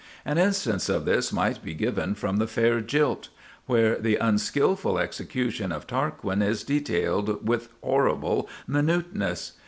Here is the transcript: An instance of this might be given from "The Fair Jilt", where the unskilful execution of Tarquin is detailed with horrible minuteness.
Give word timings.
An 0.25 0.39
instance 0.39 0.89
of 0.89 1.05
this 1.05 1.31
might 1.31 1.63
be 1.63 1.75
given 1.75 2.15
from 2.15 2.37
"The 2.37 2.47
Fair 2.47 2.81
Jilt", 2.81 3.29
where 3.67 3.99
the 3.99 4.15
unskilful 4.15 4.97
execution 4.97 5.71
of 5.71 5.85
Tarquin 5.85 6.41
is 6.41 6.63
detailed 6.63 7.47
with 7.47 7.69
horrible 7.83 8.49
minuteness. 8.67 9.59